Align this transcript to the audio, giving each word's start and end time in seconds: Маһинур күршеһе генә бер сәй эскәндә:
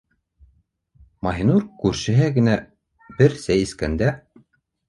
Маһинур 1.27 1.67
күршеһе 1.83 2.31
генә 2.39 2.57
бер 3.21 3.39
сәй 3.45 3.67
эскәндә: 3.67 4.09